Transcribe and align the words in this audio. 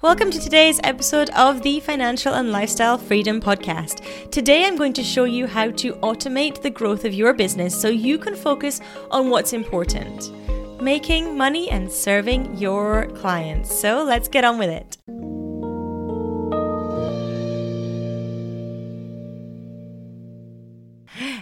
Welcome 0.00 0.30
to 0.30 0.38
today's 0.38 0.78
episode 0.84 1.28
of 1.30 1.62
the 1.62 1.80
Financial 1.80 2.34
and 2.34 2.52
Lifestyle 2.52 2.96
Freedom 2.96 3.40
Podcast. 3.40 4.30
Today 4.30 4.64
I'm 4.64 4.76
going 4.76 4.92
to 4.92 5.02
show 5.02 5.24
you 5.24 5.48
how 5.48 5.72
to 5.72 5.94
automate 5.94 6.62
the 6.62 6.70
growth 6.70 7.04
of 7.04 7.12
your 7.12 7.34
business 7.34 7.74
so 7.78 7.88
you 7.88 8.16
can 8.16 8.36
focus 8.36 8.80
on 9.10 9.28
what's 9.28 9.52
important 9.52 10.30
making 10.80 11.36
money 11.36 11.68
and 11.70 11.90
serving 11.90 12.56
your 12.56 13.06
clients. 13.16 13.76
So 13.76 14.04
let's 14.04 14.28
get 14.28 14.44
on 14.44 14.56
with 14.56 14.70
it. 14.70 14.96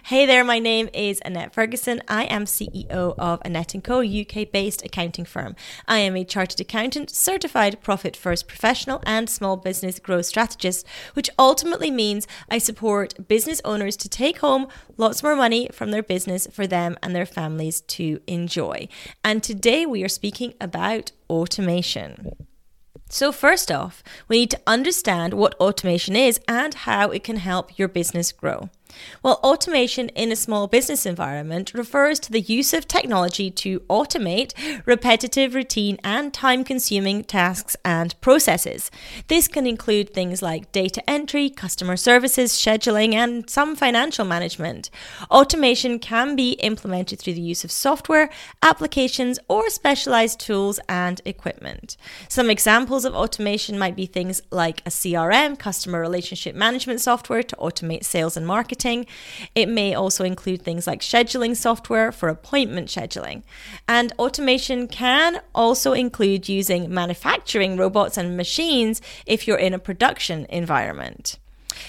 Hey 0.07 0.25
there, 0.25 0.45
my 0.45 0.61
name 0.61 0.89
is 0.95 1.21
Annette 1.25 1.53
Ferguson. 1.53 2.01
I 2.07 2.27
am 2.27 2.45
CEO 2.45 3.17
of 3.19 3.43
Annette 3.45 3.75
& 3.79 3.83
Co, 3.83 4.03
UK-based 4.03 4.85
accounting 4.85 5.25
firm. 5.25 5.57
I 5.89 5.99
am 5.99 6.15
a 6.15 6.23
chartered 6.23 6.61
accountant, 6.61 7.11
certified 7.11 7.83
profit 7.83 8.15
first 8.15 8.47
professional 8.47 9.03
and 9.05 9.29
small 9.29 9.57
business 9.57 9.99
growth 9.99 10.27
strategist, 10.27 10.87
which 11.15 11.29
ultimately 11.41 11.91
means 11.91 12.29
I 12.49 12.59
support 12.59 13.27
business 13.27 13.61
owners 13.65 13.97
to 13.97 14.09
take 14.09 14.39
home 14.39 14.69
lots 14.97 15.25
more 15.25 15.35
money 15.35 15.71
from 15.73 15.91
their 15.91 16.05
business 16.05 16.47
for 16.53 16.69
them 16.69 16.97
and 17.03 17.13
their 17.13 17.27
families 17.27 17.81
to 17.81 18.21
enjoy. 18.29 18.87
And 19.25 19.43
today 19.43 19.87
we 19.87 20.05
are 20.05 20.09
speaking 20.09 20.55
about 20.61 21.11
automation. 21.29 22.47
So, 23.11 23.33
first 23.33 23.73
off, 23.73 24.05
we 24.29 24.39
need 24.39 24.51
to 24.53 24.61
understand 24.69 25.35
what 25.35 25.57
automation 25.57 26.15
is 26.15 26.39
and 26.47 26.75
how 26.75 27.11
it 27.11 27.25
can 27.25 27.39
help 27.39 27.77
your 27.77 27.89
business 27.89 28.31
grow. 28.31 28.71
Well, 29.23 29.41
automation 29.43 30.09
in 30.11 30.31
a 30.31 30.37
small 30.37 30.67
business 30.67 31.07
environment 31.07 31.75
refers 31.75 32.21
to 32.21 32.33
the 32.33 32.41
use 32.41 32.73
of 32.73 32.87
technology 32.87 33.51
to 33.51 33.81
automate 33.81 34.53
repetitive, 34.87 35.55
routine, 35.55 35.99
and 36.05 36.33
time 36.33 36.65
consuming 36.65 37.25
tasks 37.25 37.77
and 37.85 38.19
processes. 38.21 38.91
This 39.29 39.49
can 39.49 39.67
include 39.67 40.11
things 40.11 40.43
like 40.43 40.71
data 40.73 41.09
entry, 41.09 41.51
customer 41.51 41.97
services, 41.97 42.53
scheduling, 42.53 43.15
and 43.15 43.49
some 43.51 43.75
financial 43.75 44.25
management. 44.25 44.91
Automation 45.31 45.99
can 45.99 46.37
be 46.37 46.53
implemented 46.53 47.19
through 47.19 47.35
the 47.35 47.41
use 47.41 47.65
of 47.65 47.73
software, 47.73 48.31
applications, 48.63 49.39
or 49.49 49.69
specialized 49.71 50.41
tools 50.41 50.79
and 50.89 51.21
equipment. 51.25 51.97
Some 52.29 52.51
examples 52.51 53.05
of 53.05 53.15
automation 53.15 53.79
might 53.79 53.97
be 53.97 54.07
things 54.07 54.43
like 54.51 54.81
a 54.87 54.91
CRM, 54.91 55.59
customer 55.59 56.01
relationship 56.01 56.55
management 56.55 57.01
software, 57.01 57.43
to 57.43 57.57
automate 57.57 58.05
sales 58.05 58.37
and 58.37 58.47
marketing 58.47 58.76
marketing. 58.77 59.07
It 59.55 59.69
may 59.69 59.95
also 59.95 60.25
include 60.25 60.63
things 60.63 60.87
like 60.87 61.01
scheduling 61.01 61.57
software 61.57 62.13
for 62.13 62.29
appointment 62.29 62.89
scheduling. 62.89 63.43
And 63.89 64.13
automation 64.19 64.89
can 64.89 65.41
also 65.55 65.93
include 65.93 66.49
using 66.49 66.93
manufacturing 66.93 67.77
robots 67.79 68.19
and 68.19 68.37
machines 68.37 69.01
if 69.25 69.47
you're 69.47 69.59
in 69.59 69.75
a 69.75 69.79
production 69.79 70.47
environment. 70.51 71.39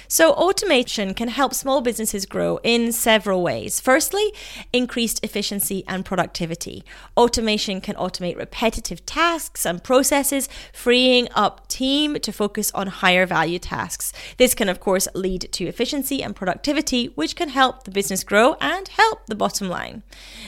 So, 0.07 0.33
automation 0.33 1.13
can 1.13 1.29
help 1.29 1.53
small 1.53 1.81
businesses 1.81 2.25
grow 2.25 2.59
in 2.63 2.91
several 2.91 3.43
ways. 3.43 3.79
Firstly, 3.79 4.33
increased 4.73 5.23
efficiency 5.23 5.83
and 5.87 6.05
productivity. 6.05 6.83
Automation 7.15 7.81
can 7.81 7.95
automate 7.95 8.37
repetitive 8.37 9.05
tasks 9.05 9.65
and 9.65 9.83
processes, 9.83 10.49
freeing 10.73 11.27
up 11.35 11.67
team 11.67 12.19
to 12.19 12.31
focus 12.31 12.71
on 12.73 12.87
higher 12.87 13.25
value 13.25 13.59
tasks. 13.59 14.13
This 14.37 14.53
can, 14.53 14.69
of 14.69 14.79
course, 14.79 15.07
lead 15.13 15.49
to 15.51 15.65
efficiency 15.65 16.23
and 16.23 16.35
productivity, 16.35 17.07
which 17.15 17.35
can 17.35 17.49
help 17.49 17.83
the 17.83 17.91
business 17.91 18.23
grow 18.23 18.55
and 18.61 18.87
help 18.87 19.25
the 19.27 19.35
bottom 19.35 19.69
line. 19.69 20.03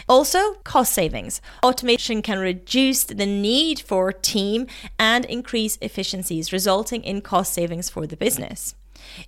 Also, 0.08 0.54
cost 0.64 0.94
savings. 0.94 1.42
Automation 1.64 2.22
can 2.22 2.40
reduce 2.40 3.04
the 3.04 3.26
need 3.26 3.80
for 3.80 4.12
team 4.12 4.68
and 4.98 5.26
increase 5.26 5.78
efficiencies, 5.82 6.54
resulting 6.54 7.04
in 7.04 7.22
cost 7.22 7.54
savings 7.54 7.90
for 7.90 8.08
the 8.08 8.18
business. 8.18 8.76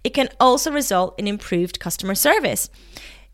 It 0.04 0.14
can 0.14 0.30
also 0.40 0.72
result 0.72 1.16
in 1.18 1.28
improved 1.28 1.80
customer 1.80 2.16
service. 2.16 2.70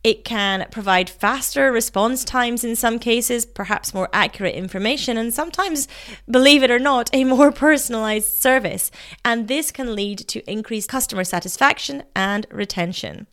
It 0.08 0.24
can 0.24 0.66
provide 0.72 1.10
faster 1.10 1.70
response 1.70 2.24
times 2.24 2.64
in 2.64 2.78
some 2.78 2.98
cases, 2.98 3.46
perhaps 3.46 3.94
more 3.94 4.08
accurate 4.14 4.56
information, 4.56 5.18
and 5.18 5.34
sometimes, 5.34 5.86
believe 6.32 6.64
it 6.64 6.72
or 6.72 6.80
not, 6.80 7.10
a 7.12 7.26
more 7.26 7.52
personalized 7.68 8.32
service. 8.32 8.90
And 9.26 9.50
this 9.50 9.70
can 9.70 9.96
lead 9.96 10.20
to 10.20 10.50
increased 10.50 10.88
customer 10.88 11.26
satisfaction 11.26 12.04
and 12.16 12.48
retention. 12.50 13.28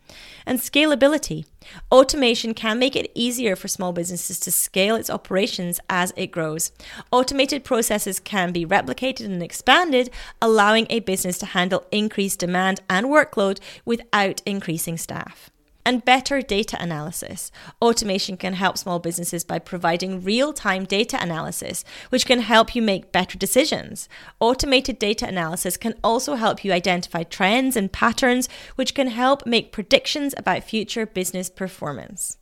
And 0.46 0.58
scalability. 0.58 1.44
Automation 1.92 2.54
can 2.54 2.80
make 2.80 2.96
it 2.96 3.12
easier 3.14 3.54
for 3.54 3.68
small 3.68 3.92
businesses 3.92 4.40
to 4.40 4.50
scale 4.50 4.96
its 4.96 5.08
operations 5.08 5.78
as 5.88 6.12
it 6.16 6.32
grows. 6.32 6.72
Automated 7.12 7.62
processes 7.62 8.18
can 8.18 8.50
be 8.50 8.66
replicated 8.66 9.26
and 9.26 9.44
expanded, 9.44 10.10
allowing 10.42 10.88
a 10.90 10.98
business 10.98 11.38
to 11.38 11.46
handle 11.46 11.86
increased 11.92 12.40
demand 12.40 12.80
and 12.90 13.06
workload 13.06 13.60
without 13.84 14.42
increasing 14.44 14.98
staff 14.98 15.52
and 15.86 16.04
better 16.04 16.40
data 16.40 16.76
analysis. 16.80 17.50
Automation 17.80 18.36
can 18.36 18.54
help 18.54 18.78
small 18.78 18.98
businesses 18.98 19.44
by 19.44 19.58
providing 19.58 20.22
real 20.22 20.52
time 20.52 20.84
data 20.84 21.18
analysis, 21.20 21.84
which 22.10 22.26
can 22.26 22.40
help 22.40 22.74
you 22.74 22.82
make 22.82 23.12
better 23.12 23.38
decisions. 23.38 24.08
Automated 24.40 24.98
data 24.98 25.26
analysis 25.26 25.76
can 25.76 25.94
also 26.02 26.34
help 26.34 26.64
you 26.64 26.72
identify 26.72 27.22
trends 27.22 27.76
and 27.76 27.92
patterns, 27.92 28.48
which 28.76 28.94
can 28.94 29.08
help 29.08 29.46
make 29.46 29.72
predictions 29.72 30.34
about 30.36 30.64
future 30.64 31.06
business 31.06 31.50
performance 31.50 32.38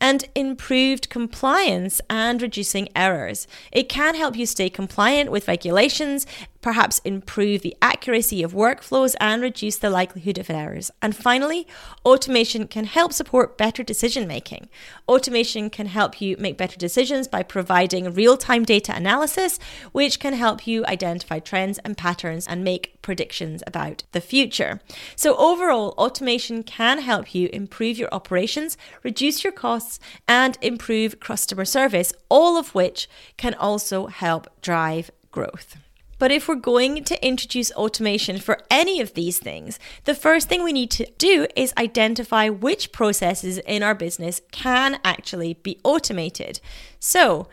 and 0.00 0.28
improved 0.34 1.08
compliance 1.10 2.00
and 2.08 2.40
reducing 2.40 2.88
errors. 2.94 3.46
It 3.72 3.88
can 3.88 4.14
help 4.14 4.36
you 4.36 4.46
stay 4.46 4.70
compliant 4.70 5.30
with 5.30 5.48
regulations, 5.48 6.26
perhaps 6.68 6.98
improve 6.98 7.62
the 7.62 7.74
accuracy 7.80 8.42
of 8.42 8.52
workflows 8.52 9.14
and 9.18 9.40
reduce 9.40 9.78
the 9.78 9.88
likelihood 9.88 10.36
of 10.36 10.50
errors. 10.50 10.90
And 11.00 11.16
finally, 11.16 11.66
automation 12.04 12.68
can 12.68 12.84
help 12.84 13.14
support 13.14 13.56
better 13.56 13.82
decision 13.82 14.28
making. 14.28 14.68
Automation 15.08 15.70
can 15.70 15.86
help 15.86 16.20
you 16.20 16.36
make 16.38 16.58
better 16.58 16.76
decisions 16.76 17.26
by 17.26 17.42
providing 17.42 18.12
real 18.12 18.36
time 18.36 18.66
data 18.66 18.94
analysis, 18.94 19.58
which 19.92 20.20
can 20.20 20.34
help 20.34 20.66
you 20.66 20.84
identify 20.84 21.38
trends 21.38 21.78
and 21.86 21.96
patterns 21.96 22.46
and 22.46 22.62
make 22.62 23.00
predictions 23.00 23.62
about 23.66 24.02
the 24.12 24.20
future. 24.20 24.82
So, 25.16 25.36
overall, 25.36 25.94
automation 25.96 26.62
can 26.62 26.98
help 26.98 27.34
you 27.34 27.48
improve 27.50 27.96
your 27.96 28.12
operations, 28.12 28.76
reduce 29.02 29.42
your 29.42 29.54
costs, 29.54 29.98
and 30.28 30.58
improve 30.60 31.18
customer 31.18 31.64
service, 31.64 32.12
all 32.28 32.58
of 32.58 32.74
which 32.74 33.08
can 33.38 33.54
also 33.54 34.08
help 34.08 34.48
drive 34.60 35.10
growth. 35.30 35.78
But 36.18 36.32
if 36.32 36.48
we're 36.48 36.56
going 36.56 37.04
to 37.04 37.26
introduce 37.26 37.72
automation 37.72 38.38
for 38.38 38.60
any 38.70 39.00
of 39.00 39.14
these 39.14 39.38
things, 39.38 39.78
the 40.04 40.14
first 40.14 40.48
thing 40.48 40.62
we 40.62 40.72
need 40.72 40.90
to 40.92 41.10
do 41.18 41.46
is 41.54 41.72
identify 41.78 42.48
which 42.48 42.92
processes 42.92 43.58
in 43.58 43.82
our 43.82 43.94
business 43.94 44.40
can 44.50 44.98
actually 45.04 45.54
be 45.54 45.78
automated. 45.84 46.60
So, 46.98 47.48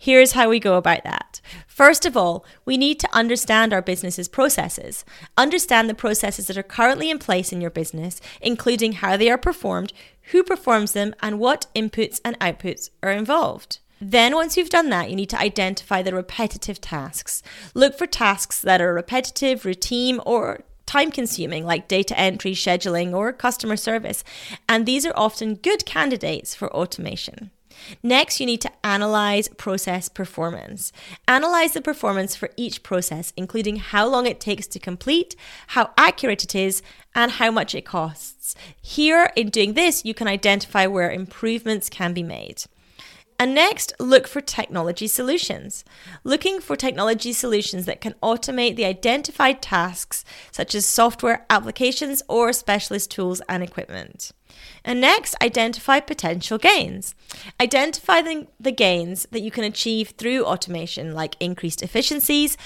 Here's 0.00 0.32
how 0.32 0.48
we 0.48 0.60
go 0.60 0.76
about 0.76 1.02
that. 1.02 1.40
First 1.66 2.06
of 2.06 2.16
all, 2.16 2.46
we 2.64 2.76
need 2.76 3.00
to 3.00 3.12
understand 3.12 3.72
our 3.72 3.82
business's 3.82 4.28
processes. 4.28 5.04
Understand 5.36 5.90
the 5.90 5.94
processes 5.94 6.46
that 6.46 6.56
are 6.56 6.62
currently 6.62 7.10
in 7.10 7.18
place 7.18 7.52
in 7.52 7.60
your 7.60 7.72
business, 7.72 8.20
including 8.40 8.92
how 8.92 9.16
they 9.16 9.28
are 9.28 9.36
performed, 9.36 9.92
who 10.30 10.44
performs 10.44 10.92
them, 10.92 11.16
and 11.20 11.40
what 11.40 11.66
inputs 11.74 12.20
and 12.24 12.38
outputs 12.38 12.90
are 13.02 13.10
involved. 13.10 13.80
Then, 14.00 14.34
once 14.34 14.56
you've 14.56 14.70
done 14.70 14.90
that, 14.90 15.10
you 15.10 15.16
need 15.16 15.30
to 15.30 15.40
identify 15.40 16.02
the 16.02 16.14
repetitive 16.14 16.80
tasks. 16.80 17.42
Look 17.74 17.98
for 17.98 18.06
tasks 18.06 18.60
that 18.60 18.80
are 18.80 18.94
repetitive, 18.94 19.64
routine, 19.64 20.20
or 20.24 20.60
time 20.86 21.10
consuming, 21.10 21.64
like 21.66 21.88
data 21.88 22.18
entry, 22.18 22.52
scheduling, 22.52 23.12
or 23.12 23.32
customer 23.32 23.76
service. 23.76 24.24
And 24.68 24.86
these 24.86 25.04
are 25.04 25.12
often 25.16 25.56
good 25.56 25.84
candidates 25.84 26.54
for 26.54 26.72
automation. 26.72 27.50
Next, 28.02 28.40
you 28.40 28.46
need 28.46 28.60
to 28.62 28.72
analyze 28.84 29.48
process 29.48 30.08
performance. 30.08 30.92
Analyze 31.28 31.72
the 31.74 31.80
performance 31.80 32.34
for 32.34 32.50
each 32.56 32.82
process, 32.82 33.32
including 33.36 33.76
how 33.76 34.06
long 34.08 34.26
it 34.26 34.40
takes 34.40 34.66
to 34.68 34.78
complete, 34.78 35.36
how 35.68 35.90
accurate 35.96 36.42
it 36.42 36.54
is, 36.54 36.82
and 37.14 37.32
how 37.32 37.50
much 37.50 37.74
it 37.74 37.84
costs. 37.84 38.54
Here, 38.80 39.30
in 39.36 39.50
doing 39.50 39.74
this, 39.74 40.04
you 40.04 40.14
can 40.14 40.26
identify 40.26 40.86
where 40.86 41.10
improvements 41.10 41.88
can 41.88 42.12
be 42.12 42.22
made. 42.22 42.64
And 43.38 43.54
next, 43.54 43.92
look 44.00 44.26
for 44.26 44.40
technology 44.40 45.06
solutions. 45.06 45.84
Looking 46.24 46.60
for 46.60 46.74
technology 46.74 47.32
solutions 47.32 47.86
that 47.86 48.00
can 48.00 48.14
automate 48.20 48.74
the 48.74 48.84
identified 48.84 49.62
tasks, 49.62 50.24
such 50.50 50.74
as 50.74 50.84
software 50.84 51.46
applications 51.48 52.20
or 52.28 52.52
specialist 52.52 53.12
tools 53.12 53.40
and 53.48 53.62
equipment. 53.62 54.32
And 54.84 55.00
next, 55.00 55.36
identify 55.40 56.00
potential 56.00 56.58
gains. 56.58 57.14
Identify 57.60 58.22
the, 58.22 58.48
the 58.58 58.72
gains 58.72 59.26
that 59.30 59.42
you 59.42 59.52
can 59.52 59.62
achieve 59.62 60.14
through 60.18 60.44
automation, 60.44 61.14
like 61.14 61.36
increased 61.38 61.82
efficiencies, 61.82 62.56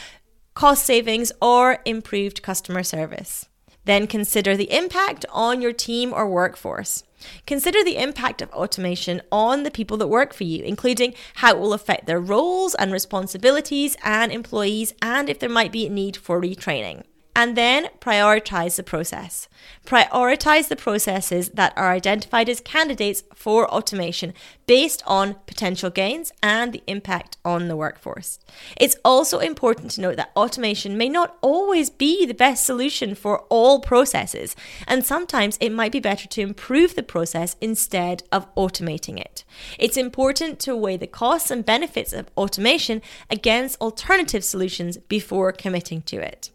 cost 0.54 0.86
savings, 0.86 1.32
or 1.42 1.80
improved 1.84 2.42
customer 2.42 2.82
service. 2.82 3.46
Then 3.84 4.06
consider 4.06 4.56
the 4.56 4.74
impact 4.74 5.26
on 5.30 5.60
your 5.60 5.72
team 5.72 6.14
or 6.14 6.28
workforce. 6.28 7.02
Consider 7.46 7.84
the 7.84 7.96
impact 7.96 8.42
of 8.42 8.50
automation 8.50 9.22
on 9.30 9.62
the 9.62 9.70
people 9.70 9.96
that 9.98 10.08
work 10.08 10.32
for 10.32 10.44
you, 10.44 10.62
including 10.64 11.14
how 11.36 11.54
it 11.54 11.58
will 11.58 11.72
affect 11.72 12.06
their 12.06 12.20
roles 12.20 12.74
and 12.74 12.92
responsibilities 12.92 13.96
and 14.02 14.32
employees, 14.32 14.94
and 15.00 15.28
if 15.28 15.38
there 15.38 15.48
might 15.48 15.72
be 15.72 15.86
a 15.86 15.90
need 15.90 16.16
for 16.16 16.40
retraining. 16.40 17.04
And 17.34 17.56
then 17.56 17.88
prioritize 17.98 18.76
the 18.76 18.82
process. 18.82 19.48
Prioritize 19.86 20.68
the 20.68 20.76
processes 20.76 21.48
that 21.50 21.72
are 21.76 21.90
identified 21.90 22.48
as 22.48 22.60
candidates 22.60 23.24
for 23.34 23.66
automation 23.70 24.34
based 24.66 25.02
on 25.06 25.36
potential 25.46 25.88
gains 25.88 26.30
and 26.42 26.72
the 26.72 26.82
impact 26.86 27.38
on 27.42 27.68
the 27.68 27.76
workforce. 27.76 28.38
It's 28.76 28.96
also 29.02 29.38
important 29.38 29.92
to 29.92 30.02
note 30.02 30.16
that 30.16 30.30
automation 30.36 30.98
may 30.98 31.08
not 31.08 31.38
always 31.40 31.88
be 31.88 32.26
the 32.26 32.34
best 32.34 32.64
solution 32.66 33.14
for 33.14 33.40
all 33.48 33.80
processes, 33.80 34.54
and 34.86 35.04
sometimes 35.04 35.56
it 35.58 35.70
might 35.72 35.92
be 35.92 36.00
better 36.00 36.28
to 36.28 36.42
improve 36.42 36.94
the 36.94 37.02
process 37.02 37.56
instead 37.60 38.22
of 38.30 38.54
automating 38.56 39.18
it. 39.18 39.44
It's 39.78 39.96
important 39.96 40.58
to 40.60 40.76
weigh 40.76 40.98
the 40.98 41.06
costs 41.06 41.50
and 41.50 41.64
benefits 41.64 42.12
of 42.12 42.30
automation 42.36 43.00
against 43.30 43.80
alternative 43.80 44.44
solutions 44.44 44.98
before 44.98 45.50
committing 45.52 46.02
to 46.02 46.16
it. 46.16 46.50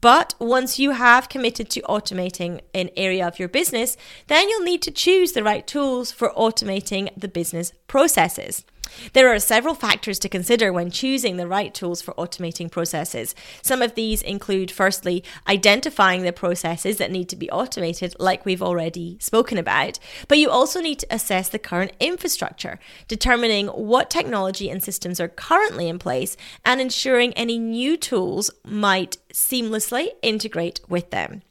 But 0.00 0.34
once 0.38 0.78
you 0.78 0.92
have 0.92 1.28
committed 1.28 1.70
to 1.70 1.82
automating 1.82 2.60
an 2.74 2.90
area 2.96 3.26
of 3.26 3.38
your 3.38 3.48
business, 3.48 3.96
then 4.26 4.48
you'll 4.48 4.64
need 4.64 4.82
to 4.82 4.90
choose 4.90 5.32
the 5.32 5.44
right 5.44 5.66
tools 5.66 6.12
for 6.12 6.32
automating 6.36 7.10
the 7.16 7.28
business 7.28 7.72
processes. 7.86 8.64
There 9.12 9.32
are 9.32 9.38
several 9.38 9.74
factors 9.74 10.18
to 10.20 10.28
consider 10.28 10.72
when 10.72 10.90
choosing 10.90 11.36
the 11.36 11.46
right 11.46 11.74
tools 11.74 12.02
for 12.02 12.14
automating 12.14 12.70
processes. 12.70 13.34
Some 13.62 13.82
of 13.82 13.94
these 13.94 14.22
include, 14.22 14.70
firstly, 14.70 15.24
identifying 15.46 16.22
the 16.22 16.32
processes 16.32 16.98
that 16.98 17.10
need 17.10 17.28
to 17.28 17.36
be 17.36 17.50
automated, 17.50 18.14
like 18.18 18.44
we've 18.44 18.62
already 18.62 19.16
spoken 19.20 19.58
about. 19.58 19.98
But 20.28 20.38
you 20.38 20.50
also 20.50 20.80
need 20.80 20.98
to 21.00 21.14
assess 21.14 21.48
the 21.48 21.58
current 21.58 21.92
infrastructure, 22.00 22.78
determining 23.06 23.68
what 23.68 24.10
technology 24.10 24.70
and 24.70 24.82
systems 24.82 25.20
are 25.20 25.28
currently 25.28 25.88
in 25.88 25.98
place, 25.98 26.36
and 26.64 26.80
ensuring 26.80 27.32
any 27.34 27.58
new 27.58 27.96
tools 27.96 28.50
might 28.64 29.18
seamlessly 29.32 30.08
integrate 30.22 30.80
with 30.88 31.10
them. 31.10 31.42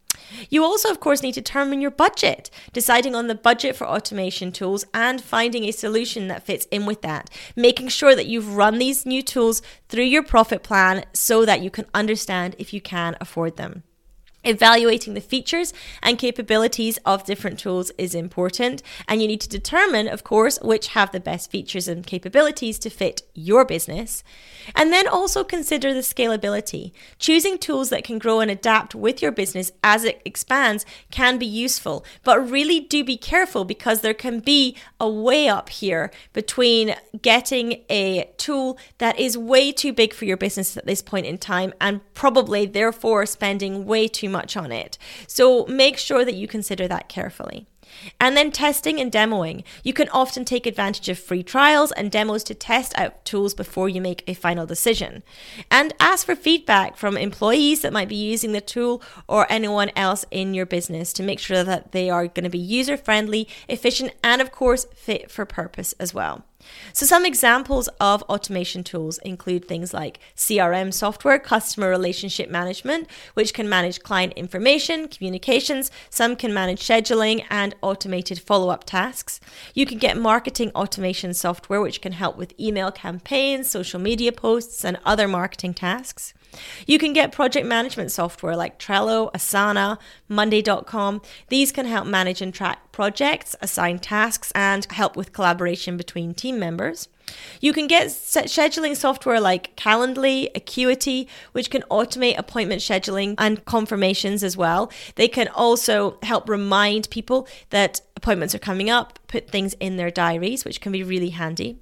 You 0.49 0.63
also, 0.63 0.89
of 0.89 0.99
course, 0.99 1.23
need 1.23 1.33
to 1.33 1.41
determine 1.41 1.81
your 1.81 1.91
budget, 1.91 2.49
deciding 2.73 3.15
on 3.15 3.27
the 3.27 3.35
budget 3.35 3.75
for 3.75 3.87
automation 3.87 4.51
tools 4.51 4.85
and 4.93 5.21
finding 5.21 5.63
a 5.63 5.71
solution 5.71 6.27
that 6.27 6.43
fits 6.43 6.67
in 6.71 6.85
with 6.85 7.01
that. 7.01 7.29
Making 7.55 7.87
sure 7.87 8.15
that 8.15 8.27
you've 8.27 8.55
run 8.55 8.77
these 8.77 9.05
new 9.05 9.21
tools 9.21 9.61
through 9.89 10.03
your 10.03 10.23
profit 10.23 10.63
plan 10.63 11.05
so 11.13 11.45
that 11.45 11.61
you 11.61 11.69
can 11.69 11.85
understand 11.93 12.55
if 12.57 12.73
you 12.73 12.81
can 12.81 13.15
afford 13.21 13.57
them. 13.57 13.83
Evaluating 14.47 15.13
the 15.13 15.19
features 15.19 15.73
and 16.01 16.17
capabilities 16.17 16.97
of 17.05 17.25
different 17.25 17.59
tools 17.59 17.91
is 17.97 18.15
important, 18.15 18.81
and 19.05 19.21
you 19.21 19.27
need 19.27 19.41
to 19.41 19.49
determine, 19.49 20.07
of 20.07 20.23
course, 20.23 20.57
which 20.61 20.87
have 20.89 21.11
the 21.11 21.19
best 21.19 21.51
features 21.51 21.89
and 21.89 22.07
capabilities 22.07 22.79
to 22.79 22.89
fit 22.89 23.23
your 23.33 23.65
business. 23.65 24.23
And 24.73 24.93
then 24.93 25.05
also 25.05 25.43
consider 25.43 25.93
the 25.93 25.99
scalability. 25.99 26.93
Choosing 27.19 27.57
tools 27.57 27.89
that 27.89 28.05
can 28.05 28.19
grow 28.19 28.39
and 28.39 28.49
adapt 28.49 28.95
with 28.95 29.21
your 29.21 29.33
business 29.33 29.73
as 29.83 30.05
it 30.05 30.21
expands 30.23 30.85
can 31.11 31.37
be 31.37 31.45
useful, 31.45 32.05
but 32.23 32.49
really 32.49 32.79
do 32.79 33.03
be 33.03 33.17
careful 33.17 33.65
because 33.65 33.99
there 33.99 34.13
can 34.13 34.39
be 34.39 34.77
a 34.97 35.09
way 35.09 35.49
up 35.49 35.67
here 35.67 36.09
between 36.31 36.95
getting 37.21 37.83
a 37.89 38.31
tool 38.37 38.77
that 38.99 39.19
is 39.19 39.37
way 39.37 39.73
too 39.73 39.91
big 39.91 40.13
for 40.13 40.23
your 40.23 40.37
business 40.37 40.77
at 40.77 40.85
this 40.85 41.01
point 41.01 41.25
in 41.25 41.37
time 41.37 41.73
and 41.81 41.99
probably 42.13 42.65
therefore 42.65 43.25
spending 43.25 43.85
way 43.85 44.07
too 44.07 44.29
much 44.29 44.36
much 44.37 44.55
on 44.55 44.71
it. 44.71 44.97
So 45.27 45.65
make 45.65 45.97
sure 45.97 46.23
that 46.23 46.35
you 46.35 46.47
consider 46.47 46.87
that 46.87 47.09
carefully. 47.09 47.65
And 48.19 48.35
then 48.35 48.51
testing 48.51 48.99
and 48.99 49.11
demoing. 49.11 49.63
You 49.83 49.93
can 49.93 50.09
often 50.09 50.45
take 50.45 50.65
advantage 50.65 51.09
of 51.09 51.17
free 51.19 51.43
trials 51.43 51.91
and 51.91 52.11
demos 52.11 52.43
to 52.45 52.53
test 52.53 52.97
out 52.97 53.23
tools 53.25 53.53
before 53.53 53.89
you 53.89 54.01
make 54.01 54.23
a 54.27 54.33
final 54.33 54.65
decision. 54.65 55.23
And 55.71 55.93
ask 55.99 56.25
for 56.25 56.35
feedback 56.35 56.97
from 56.97 57.17
employees 57.17 57.81
that 57.81 57.93
might 57.93 58.09
be 58.09 58.15
using 58.15 58.51
the 58.51 58.61
tool 58.61 59.01
or 59.27 59.47
anyone 59.49 59.91
else 59.95 60.25
in 60.31 60.53
your 60.53 60.65
business 60.65 61.13
to 61.13 61.23
make 61.23 61.39
sure 61.39 61.63
that 61.63 61.91
they 61.91 62.09
are 62.09 62.27
going 62.27 62.43
to 62.43 62.49
be 62.49 62.57
user 62.59 62.97
friendly, 62.97 63.47
efficient, 63.67 64.11
and 64.23 64.41
of 64.41 64.51
course, 64.51 64.85
fit 64.93 65.31
for 65.31 65.45
purpose 65.45 65.93
as 65.99 66.13
well. 66.13 66.43
So, 66.93 67.05
some 67.05 67.25
examples 67.25 67.87
of 67.99 68.23
automation 68.23 68.83
tools 68.83 69.17
include 69.19 69.67
things 69.67 69.93
like 69.93 70.19
CRM 70.35 70.93
software, 70.93 71.39
customer 71.39 71.89
relationship 71.89 72.49
management, 72.49 73.07
which 73.33 73.53
can 73.53 73.69
manage 73.69 74.01
client 74.01 74.33
information, 74.33 75.07
communications. 75.07 75.91
Some 76.09 76.35
can 76.35 76.53
manage 76.53 76.81
scheduling 76.81 77.43
and 77.49 77.75
automated 77.81 78.39
follow 78.39 78.69
up 78.69 78.83
tasks. 78.83 79.39
You 79.73 79.85
can 79.85 79.97
get 79.97 80.17
marketing 80.17 80.71
automation 80.75 81.33
software, 81.33 81.81
which 81.81 82.01
can 82.01 82.13
help 82.13 82.37
with 82.37 82.59
email 82.59 82.91
campaigns, 82.91 83.69
social 83.69 83.99
media 83.99 84.31
posts, 84.31 84.83
and 84.83 84.97
other 85.05 85.27
marketing 85.27 85.73
tasks. 85.73 86.33
You 86.85 86.97
can 86.99 87.13
get 87.13 87.31
project 87.31 87.65
management 87.65 88.11
software 88.11 88.55
like 88.55 88.79
Trello, 88.79 89.31
Asana, 89.33 89.97
Monday.com. 90.27 91.21
These 91.49 91.71
can 91.71 91.85
help 91.85 92.07
manage 92.07 92.41
and 92.41 92.53
track 92.53 92.91
projects, 92.91 93.55
assign 93.61 93.99
tasks, 93.99 94.51
and 94.55 94.85
help 94.91 95.15
with 95.15 95.33
collaboration 95.33 95.97
between 95.97 96.33
team 96.33 96.59
members. 96.59 97.09
You 97.59 97.73
can 97.73 97.87
get 97.87 98.07
scheduling 98.07 98.95
software 98.95 99.41
like 99.41 99.75
Calendly, 99.75 100.49
Acuity, 100.55 101.27
which 101.51 101.69
can 101.69 101.83
automate 101.91 102.37
appointment 102.37 102.81
scheduling 102.81 103.35
and 103.37 103.63
confirmations 103.65 104.43
as 104.43 104.55
well. 104.55 104.91
They 105.15 105.27
can 105.27 105.49
also 105.49 106.17
help 106.23 106.47
remind 106.47 107.09
people 107.09 107.47
that 107.69 107.99
appointments 108.15 108.55
are 108.55 108.59
coming 108.59 108.89
up, 108.89 109.19
put 109.27 109.49
things 109.49 109.73
in 109.79 109.97
their 109.97 110.09
diaries, 110.09 110.63
which 110.63 110.79
can 110.79 110.93
be 110.93 111.03
really 111.03 111.29
handy. 111.31 111.79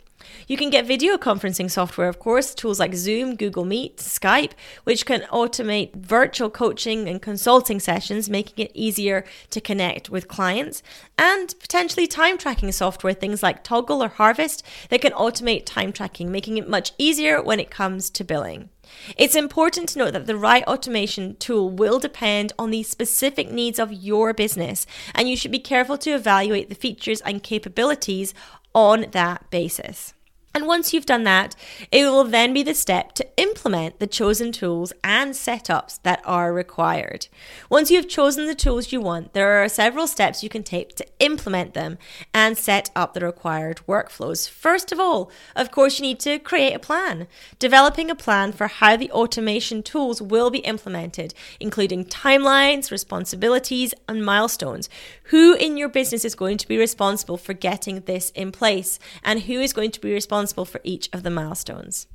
You 0.47 0.57
can 0.57 0.69
get 0.69 0.85
video 0.85 1.17
conferencing 1.17 1.71
software, 1.71 2.07
of 2.07 2.19
course, 2.19 2.53
tools 2.53 2.79
like 2.79 2.93
Zoom, 2.93 3.35
Google 3.35 3.65
Meet, 3.65 3.97
Skype, 3.97 4.51
which 4.83 5.05
can 5.05 5.21
automate 5.31 5.95
virtual 5.95 6.49
coaching 6.49 7.07
and 7.07 7.21
consulting 7.21 7.79
sessions, 7.79 8.29
making 8.29 8.65
it 8.65 8.71
easier 8.73 9.25
to 9.49 9.59
connect 9.59 10.09
with 10.09 10.27
clients, 10.27 10.83
and 11.17 11.53
potentially 11.59 12.07
time 12.07 12.37
tracking 12.37 12.71
software, 12.71 13.13
things 13.13 13.41
like 13.41 13.63
Toggl 13.63 14.05
or 14.05 14.09
Harvest, 14.09 14.63
that 14.89 15.01
can 15.01 15.13
automate 15.13 15.65
time 15.65 15.91
tracking, 15.91 16.31
making 16.31 16.57
it 16.57 16.69
much 16.69 16.91
easier 16.97 17.41
when 17.41 17.59
it 17.59 17.71
comes 17.71 18.09
to 18.11 18.23
billing. 18.23 18.69
It's 19.17 19.35
important 19.35 19.89
to 19.89 19.99
note 19.99 20.13
that 20.13 20.27
the 20.27 20.37
right 20.37 20.63
automation 20.65 21.35
tool 21.37 21.69
will 21.69 21.99
depend 21.99 22.53
on 22.57 22.69
the 22.69 22.83
specific 22.83 23.51
needs 23.51 23.79
of 23.79 23.91
your 23.91 24.33
business, 24.33 24.85
and 25.13 25.27
you 25.27 25.35
should 25.35 25.51
be 25.51 25.59
careful 25.59 25.97
to 25.99 26.11
evaluate 26.11 26.69
the 26.69 26.75
features 26.75 27.21
and 27.21 27.41
capabilities 27.41 28.33
on 28.75 29.07
that 29.13 29.49
basis. 29.49 30.13
And 30.55 30.67
once 30.67 30.93
you've 30.93 31.05
done 31.05 31.25
that, 31.25 31.53
it 31.91 32.05
will 32.05 32.23
then 32.23 32.53
be 32.53 32.63
the 32.63 32.73
step 32.73 33.11
to 33.15 33.27
implement 33.35 33.99
the 33.99 34.07
chosen 34.07 34.53
tools 34.53 34.93
and 35.03 35.33
setups 35.33 35.99
that 36.03 36.21
are 36.23 36.53
required. 36.53 37.27
Once 37.69 37.91
you've 37.91 38.07
chosen 38.07 38.47
the 38.47 38.55
tools 38.55 38.93
you 38.93 39.01
want, 39.01 39.33
there 39.33 39.61
are 39.61 39.67
several 39.67 40.07
steps 40.07 40.43
you 40.43 40.47
can 40.47 40.63
take 40.63 40.95
to 40.95 41.05
implement 41.19 41.73
them 41.73 41.97
and 42.33 42.57
set 42.57 42.89
up 42.95 43.13
the 43.13 43.19
required 43.19 43.81
workflows. 43.85 44.49
First 44.49 44.93
of 44.93 44.99
all, 44.99 45.29
of 45.57 45.71
course, 45.71 45.99
you 45.99 46.03
need 46.03 46.21
to 46.21 46.39
create 46.39 46.73
a 46.73 46.79
plan. 46.79 47.27
Developing 47.59 48.09
a 48.09 48.15
plan 48.15 48.53
for 48.53 48.67
how 48.67 48.95
the 48.95 49.11
automation 49.11 49.83
tools 49.83 50.21
will 50.21 50.49
be 50.49 50.59
implemented, 50.59 51.33
including 51.59 52.05
timelines, 52.05 52.91
responsibilities, 52.91 53.93
and 54.07 54.23
milestones. 54.23 54.87
Who 55.23 55.53
in 55.55 55.75
your 55.75 55.89
business 55.89 56.23
is 56.23 56.33
going 56.33 56.59
to 56.59 56.67
be 56.67 56.77
responsible 56.77 57.35
for 57.35 57.51
getting 57.51 57.99
this 58.01 58.29
in 58.29 58.53
place, 58.53 58.99
and 59.21 59.41
who 59.41 59.59
is 59.59 59.73
going 59.73 59.91
to 59.91 59.99
be 59.99 60.13
responsible 60.13 60.44
responsible 60.45 60.65
for 60.65 60.81
each 60.83 61.09
of 61.11 61.23
the 61.23 61.29
milestones. 61.31 62.07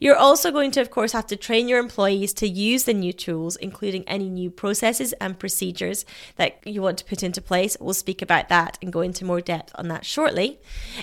You're 0.00 0.16
also 0.16 0.50
going 0.50 0.72
to, 0.72 0.80
of 0.80 0.90
course, 0.90 1.12
have 1.12 1.26
to 1.28 1.36
train 1.36 1.68
your 1.68 1.78
employees 1.78 2.32
to 2.34 2.48
use 2.48 2.84
the 2.84 2.94
new 2.94 3.12
tools, 3.12 3.56
including 3.56 4.02
any 4.08 4.28
new 4.28 4.50
processes 4.50 5.12
and 5.20 5.38
procedures 5.38 6.04
that 6.36 6.58
you 6.64 6.82
want 6.82 6.98
to 6.98 7.04
put 7.04 7.22
into 7.22 7.40
place. 7.40 7.76
We'll 7.80 7.94
speak 7.94 8.22
about 8.22 8.48
that 8.48 8.76
and 8.82 8.92
go 8.92 9.02
into 9.02 9.24
more 9.24 9.40
depth 9.40 9.72
on 9.76 9.86
that 9.88 10.04
shortly. 10.04 10.58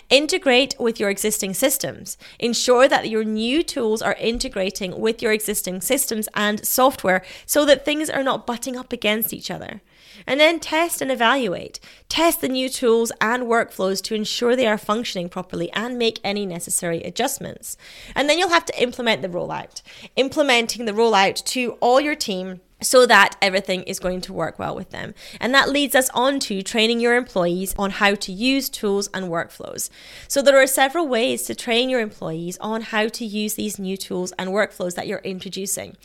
Integrate 0.10 0.76
with 0.78 1.00
your 1.00 1.10
existing 1.10 1.54
systems. 1.54 2.18
Ensure 2.40 2.90
that 2.90 3.10
your 3.10 3.24
new 3.24 3.64
tools 3.64 4.02
are 4.02 4.18
integrating 4.20 5.00
with 5.00 5.22
your 5.22 5.32
existing 5.32 5.82
systems 5.82 6.28
and 6.34 6.66
software 6.66 7.22
so 7.46 7.66
that 7.66 7.86
things 7.86 8.10
are 8.10 8.24
not 8.24 8.46
butting 8.46 8.76
up 8.76 8.92
against 8.92 9.34
each 9.34 9.50
other. 9.50 9.82
And 10.26 10.40
then 10.40 10.60
test 10.60 11.02
and 11.02 11.12
evaluate. 11.12 11.80
Test 12.10 12.42
the 12.42 12.50
new 12.50 12.70
tools 12.70 13.12
and 13.20 13.44
workflows 13.44 14.02
to 14.04 14.16
ensure 14.16 14.56
they 14.56 14.68
are 14.68 14.78
functioning 14.78 15.30
properly 15.30 15.72
and 15.74 15.98
make 15.98 16.20
any 16.24 16.46
necessary 16.46 17.02
adjustments. 17.04 17.78
And 18.16 18.30
then 18.30 18.38
you'll 18.38 18.50
have 18.50 18.66
to 18.66 18.82
implement 18.82 19.22
the 19.22 19.30
rollout. 19.30 19.82
Implementing 20.16 20.86
the 20.86 20.92
rollout 20.92 21.44
to 21.46 21.72
all 21.80 22.00
your 22.00 22.16
team 22.16 22.62
so 22.84 23.06
that 23.06 23.36
everything 23.42 23.84
is 23.84 24.00
going 24.00 24.22
to 24.22 24.34
work 24.34 24.60
well 24.60 24.76
with 24.76 24.92
them. 24.92 25.14
And 25.40 25.54
that 25.54 25.70
leads 25.70 25.96
us 25.96 26.10
on 26.14 26.40
to 26.42 26.62
training 26.62 27.00
your 27.00 27.16
employees 27.16 27.74
on 27.78 27.92
how 27.92 28.16
to 28.16 28.32
use 28.32 28.70
tools 28.70 29.10
and 29.14 29.28
workflows. 29.28 29.90
So 30.28 30.42
there 30.42 30.62
are 30.62 30.68
several 30.68 31.08
ways 31.08 31.44
to 31.44 31.56
train 31.56 31.90
your 31.90 32.02
employees 32.02 32.58
on 32.60 32.82
how 32.82 33.08
to 33.08 33.26
use 33.26 33.56
these 33.56 33.80
new 33.80 33.98
tools 33.98 34.34
and 34.34 34.50
workflows 34.52 34.96
that 34.96 35.08
you're 35.08 35.20
introducing. 35.20 35.96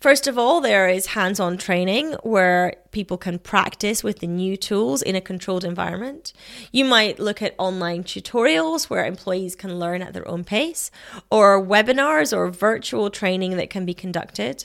First 0.00 0.26
of 0.26 0.38
all, 0.38 0.60
there 0.60 0.88
is 0.88 1.06
hands 1.06 1.40
on 1.40 1.58
training 1.58 2.12
where 2.22 2.76
people 2.90 3.18
can 3.18 3.38
practice 3.38 4.02
with 4.02 4.20
the 4.20 4.26
new 4.26 4.56
tools 4.56 5.02
in 5.02 5.14
a 5.14 5.20
controlled 5.20 5.64
environment. 5.64 6.32
You 6.72 6.84
might 6.84 7.18
look 7.18 7.42
at 7.42 7.54
online 7.58 8.04
tutorials 8.04 8.90
where 8.90 9.04
employees 9.04 9.54
can 9.54 9.78
learn 9.78 10.02
at 10.02 10.12
their 10.12 10.26
own 10.26 10.44
pace, 10.44 10.90
or 11.30 11.64
webinars 11.64 12.36
or 12.36 12.50
virtual 12.50 13.10
training 13.10 13.56
that 13.56 13.70
can 13.70 13.84
be 13.84 13.94
conducted. 13.94 14.64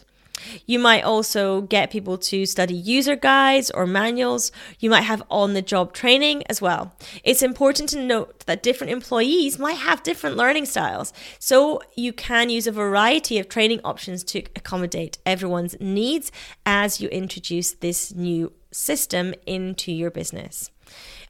You 0.65 0.79
might 0.79 1.03
also 1.03 1.61
get 1.61 1.91
people 1.91 2.17
to 2.17 2.45
study 2.45 2.75
user 2.75 3.15
guides 3.15 3.71
or 3.71 3.85
manuals. 3.85 4.51
You 4.79 4.89
might 4.89 5.01
have 5.01 5.23
on 5.29 5.53
the 5.53 5.61
job 5.61 5.93
training 5.93 6.43
as 6.47 6.61
well. 6.61 6.95
It's 7.23 7.41
important 7.41 7.89
to 7.89 8.01
note 8.03 8.45
that 8.45 8.63
different 8.63 8.91
employees 8.91 9.59
might 9.59 9.77
have 9.77 10.03
different 10.03 10.37
learning 10.37 10.65
styles. 10.65 11.13
So 11.39 11.81
you 11.95 12.13
can 12.13 12.49
use 12.49 12.67
a 12.67 12.71
variety 12.71 13.39
of 13.39 13.49
training 13.49 13.81
options 13.83 14.23
to 14.25 14.39
accommodate 14.55 15.17
everyone's 15.25 15.75
needs 15.79 16.31
as 16.65 17.01
you 17.01 17.09
introduce 17.09 17.71
this 17.71 18.13
new 18.13 18.51
system 18.71 19.33
into 19.45 19.91
your 19.91 20.11
business. 20.11 20.69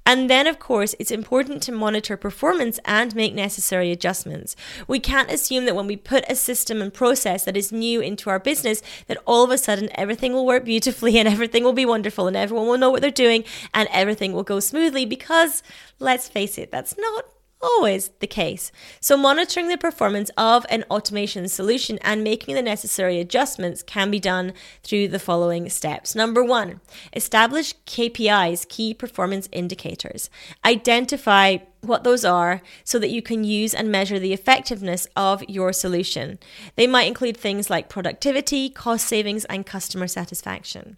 And 0.05 0.29
then, 0.29 0.45
of 0.45 0.59
course, 0.59 0.93
it's 0.99 1.09
important 1.09 1.63
to 1.63 1.71
monitor 1.71 2.15
performance 2.15 2.79
and 2.85 3.15
make 3.15 3.33
necessary 3.33 3.91
adjustments. 3.91 4.55
We 4.87 4.99
can't 4.99 5.31
assume 5.31 5.65
that 5.65 5.75
when 5.75 5.87
we 5.87 5.95
put 5.95 6.29
a 6.29 6.35
system 6.35 6.81
and 6.81 6.93
process 6.93 7.45
that 7.45 7.57
is 7.57 7.71
new 7.71 8.01
into 8.01 8.29
our 8.29 8.39
business, 8.39 8.83
that 9.07 9.17
all 9.25 9.43
of 9.43 9.49
a 9.49 9.57
sudden 9.57 9.89
everything 9.95 10.33
will 10.33 10.45
work 10.45 10.65
beautifully 10.65 11.17
and 11.17 11.27
everything 11.27 11.63
will 11.63 11.73
be 11.73 11.85
wonderful 11.85 12.27
and 12.27 12.37
everyone 12.37 12.67
will 12.67 12.77
know 12.77 12.91
what 12.91 13.01
they're 13.01 13.09
doing 13.09 13.43
and 13.73 13.89
everything 13.91 14.31
will 14.31 14.43
go 14.43 14.59
smoothly 14.59 15.05
because, 15.05 15.63
let's 15.99 16.29
face 16.29 16.57
it, 16.59 16.71
that's 16.71 16.95
not 16.97 17.25
always 17.65 18.09
the 18.19 18.27
case. 18.27 18.71
So, 18.99 19.17
monitoring 19.17 19.67
the 19.67 19.77
performance 19.77 20.29
of 20.37 20.65
an 20.69 20.83
automation 20.89 21.47
solution 21.47 21.97
and 22.01 22.23
making 22.23 22.55
the 22.55 22.61
necessary 22.61 23.19
adjustments 23.19 23.83
can 23.83 24.11
be 24.11 24.19
done 24.19 24.53
through 24.83 25.07
the 25.09 25.19
following 25.19 25.69
steps. 25.69 26.15
Number 26.15 26.43
one, 26.43 26.79
establish 27.13 27.73
KPIs, 27.85 28.67
key 28.69 28.93
performance 28.93 29.49
indicators. 29.51 30.29
Identify 30.63 31.57
what 31.81 32.03
those 32.03 32.25
are 32.25 32.61
so 32.83 32.99
that 32.99 33.11
you 33.11 33.21
can 33.21 33.43
use 33.43 33.73
and 33.73 33.91
measure 33.91 34.19
the 34.19 34.33
effectiveness 34.33 35.07
of 35.15 35.43
your 35.47 35.71
solution. 35.73 36.39
They 36.75 36.87
might 36.87 37.07
include 37.07 37.37
things 37.37 37.69
like 37.69 37.89
productivity, 37.89 38.69
cost 38.69 39.07
savings, 39.07 39.45
and 39.45 39.65
customer 39.65 40.07
satisfaction. 40.07 40.97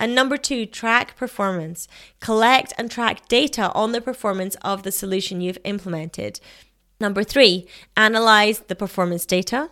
And 0.00 0.14
number 0.14 0.36
two, 0.36 0.66
track 0.66 1.16
performance. 1.16 1.88
Collect 2.20 2.72
and 2.78 2.90
track 2.90 3.28
data 3.28 3.72
on 3.72 3.92
the 3.92 4.00
performance 4.00 4.56
of 4.62 4.82
the 4.82 4.92
solution 4.92 5.40
you've 5.40 5.58
implemented. 5.64 6.40
Number 7.00 7.24
three, 7.24 7.66
analyze 7.96 8.60
the 8.60 8.74
performance 8.74 9.24
data. 9.26 9.70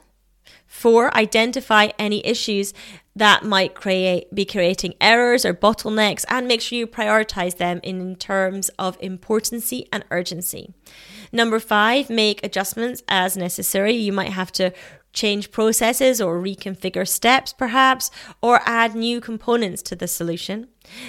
Four, 0.66 1.16
identify 1.16 1.88
any 1.98 2.24
issues 2.26 2.72
that 3.14 3.44
might 3.44 3.74
create 3.74 4.32
be 4.34 4.44
creating 4.44 4.94
errors 5.00 5.44
or 5.44 5.54
bottlenecks 5.54 6.24
and 6.28 6.46
make 6.46 6.60
sure 6.60 6.78
you 6.78 6.86
prioritize 6.86 7.56
them 7.56 7.80
in 7.82 8.14
terms 8.16 8.68
of 8.78 8.98
importancy 9.00 9.88
and 9.92 10.04
urgency. 10.10 10.74
Number 11.32 11.58
five, 11.58 12.10
make 12.10 12.44
adjustments 12.44 13.02
as 13.08 13.36
necessary. 13.36 13.94
You 13.94 14.12
might 14.12 14.32
have 14.32 14.52
to 14.52 14.72
change 15.16 15.50
processes 15.50 16.20
or 16.20 16.40
reconfigure 16.40 17.08
steps 17.08 17.52
perhaps, 17.52 18.10
or 18.40 18.60
add 18.64 18.94
new 18.94 19.20
components 19.20 19.82
to 19.82 19.96
the 19.96 20.06
solution. 20.06 20.68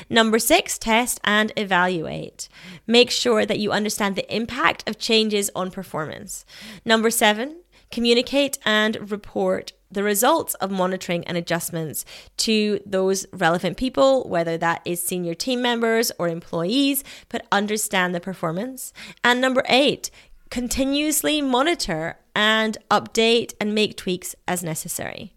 Number 0.09 0.39
six, 0.39 0.79
test 0.79 1.19
and 1.23 1.51
evaluate. 1.55 2.49
Make 2.87 3.11
sure 3.11 3.45
that 3.45 3.59
you 3.59 3.71
understand 3.71 4.15
the 4.15 4.35
impact 4.35 4.89
of 4.89 4.97
changes 4.97 5.51
on 5.55 5.69
performance. 5.69 6.45
Number 6.83 7.11
seven, 7.11 7.61
communicate 7.91 8.57
and 8.65 9.11
report 9.11 9.73
the 9.91 10.03
results 10.03 10.53
of 10.55 10.71
monitoring 10.71 11.23
and 11.25 11.37
adjustments 11.37 12.03
to 12.37 12.79
those 12.85 13.25
relevant 13.31 13.77
people, 13.77 14.27
whether 14.27 14.57
that 14.57 14.81
is 14.83 15.01
senior 15.01 15.33
team 15.33 15.61
members 15.61 16.11
or 16.17 16.27
employees, 16.27 17.03
but 17.29 17.45
understand 17.51 18.13
the 18.15 18.19
performance. 18.19 18.91
And 19.23 19.39
number 19.39 19.63
eight, 19.69 20.09
continuously 20.49 21.41
monitor 21.41 22.17
and 22.37 22.77
update 22.91 23.55
and 23.59 23.73
make 23.73 23.97
tweaks 23.97 24.35
as 24.47 24.63
necessary. 24.63 25.33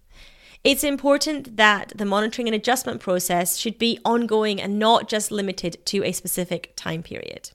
It's 0.63 0.85
important 0.85 1.57
that 1.57 1.95
the 1.97 2.05
monitoring 2.05 2.47
and 2.47 2.55
adjustment 2.55 3.01
process 3.01 3.57
should 3.57 3.79
be 3.79 3.99
ongoing 4.05 4.61
and 4.61 4.79
not 4.79 5.09
just 5.09 5.33
limited 5.33 5.79
to 5.87 6.05
a 6.05 6.13
specific 6.13 6.75
time 6.77 7.03
period. 7.03 7.53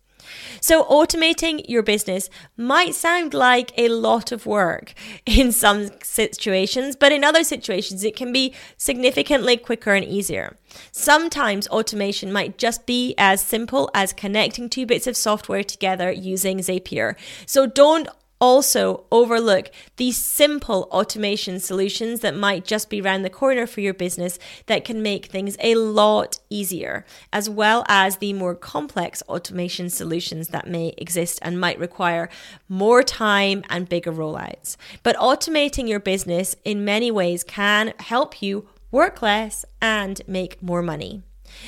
So, 0.60 0.86
automating 0.86 1.64
your 1.70 1.84
business 1.84 2.32
might 2.58 2.96
sound 2.96 3.36
like 3.36 3.72
a 3.78 3.90
lot 3.90 4.32
of 4.32 4.48
work 4.48 4.96
in 5.28 5.52
some 5.52 5.92
situations, 6.02 6.96
but 6.96 7.12
in 7.12 7.24
other 7.24 7.44
situations, 7.44 8.04
it 8.04 8.16
can 8.16 8.34
be 8.34 8.56
significantly 8.76 9.56
quicker 9.56 9.94
and 9.94 10.04
easier. 10.04 10.58
Sometimes 10.92 11.68
automation 11.68 12.34
might 12.34 12.58
just 12.58 12.88
be 12.88 13.14
as 13.20 13.40
simple 13.40 13.92
as 13.94 14.14
connecting 14.14 14.68
two 14.68 14.88
bits 14.88 15.06
of 15.06 15.16
software 15.16 15.64
together 15.64 16.12
using 16.12 16.58
Zapier. 16.58 17.14
So, 17.46 17.68
don't 17.68 18.10
also 18.40 19.06
overlook 19.12 19.72
these 19.98 20.18
simple 20.18 20.88
automation 20.92 21.60
solutions 21.60 22.20
that 22.20 22.36
might 22.36 22.66
just 22.66 22.90
be 22.90 23.02
around 23.02 23.22
the 23.22 23.30
corner 23.30 23.66
for 23.66 23.82
your 23.82 23.94
business 23.94 24.38
that 24.66 24.86
can 24.86 25.02
make 25.02 25.28
things 25.28 25.58
a 25.60 25.76
lot 25.76 26.40
easier, 26.50 27.06
as 27.32 27.50
well 27.50 27.86
as 27.88 28.18
the 28.18 28.34
more 28.34 28.56
complex 28.56 29.24
automation 29.30 29.90
solutions 29.90 30.50
that 30.50 30.68
may 30.68 30.94
exist 30.98 31.40
and 31.42 31.60
might 31.60 31.80
require 31.80 32.30
more 32.68 33.04
time 33.04 33.64
and 33.70 33.90
bigger 33.90 34.12
rollouts. 34.12 34.76
But 35.04 35.16
automating 35.18 35.88
your 35.88 36.00
business 36.00 36.56
in 36.64 36.86
many 36.86 37.12
ways 37.12 37.44
can 37.44 37.94
help 38.00 38.42
you 38.42 38.68
work 38.92 39.22
less 39.22 39.66
and 39.82 40.22
make 40.28 40.62
more 40.62 40.82
money. 40.82 41.24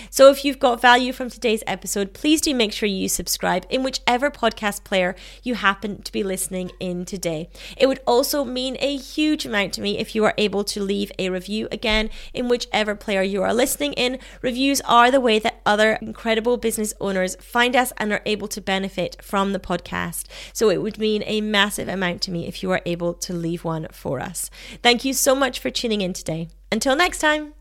So 0.09 0.29
if 0.29 0.43
you've 0.43 0.59
got 0.59 0.81
value 0.81 1.13
from 1.13 1.29
today's 1.29 1.63
episode, 1.67 2.13
please 2.13 2.41
do 2.41 2.53
make 2.53 2.73
sure 2.73 2.87
you 2.87 3.09
subscribe 3.09 3.65
in 3.69 3.83
whichever 3.83 4.29
podcast 4.29 4.83
player 4.83 5.15
you 5.43 5.55
happen 5.55 6.01
to 6.01 6.11
be 6.11 6.23
listening 6.23 6.71
in 6.79 7.05
today. 7.05 7.49
It 7.77 7.87
would 7.87 7.99
also 8.05 8.43
mean 8.43 8.77
a 8.79 8.97
huge 8.97 9.45
amount 9.45 9.73
to 9.73 9.81
me 9.81 9.97
if 9.97 10.15
you 10.15 10.23
are 10.25 10.33
able 10.37 10.63
to 10.65 10.83
leave 10.83 11.11
a 11.19 11.29
review 11.29 11.67
again 11.71 12.09
in 12.33 12.47
whichever 12.47 12.95
player 12.95 13.21
you 13.21 13.41
are 13.43 13.53
listening 13.53 13.93
in. 13.93 14.19
Reviews 14.41 14.81
are 14.81 15.11
the 15.11 15.21
way 15.21 15.39
that 15.39 15.61
other 15.65 15.93
incredible 16.01 16.57
business 16.57 16.93
owners 16.99 17.35
find 17.37 17.75
us 17.75 17.93
and 17.97 18.11
are 18.11 18.21
able 18.25 18.47
to 18.47 18.61
benefit 18.61 19.17
from 19.21 19.53
the 19.53 19.59
podcast. 19.59 20.25
So 20.53 20.69
it 20.69 20.81
would 20.81 20.97
mean 20.97 21.23
a 21.25 21.41
massive 21.41 21.87
amount 21.87 22.21
to 22.23 22.31
me 22.31 22.47
if 22.47 22.63
you 22.63 22.71
are 22.71 22.81
able 22.85 23.13
to 23.13 23.33
leave 23.33 23.63
one 23.63 23.87
for 23.91 24.19
us. 24.19 24.49
Thank 24.81 25.05
you 25.05 25.13
so 25.13 25.35
much 25.35 25.59
for 25.59 25.69
tuning 25.69 26.01
in 26.01 26.13
today. 26.13 26.49
Until 26.71 26.95
next 26.95 27.19
time. 27.19 27.56